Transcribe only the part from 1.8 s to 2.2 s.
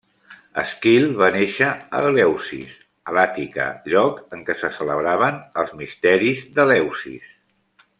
a